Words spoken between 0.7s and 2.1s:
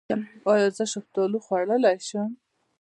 زه شفتالو خوړلی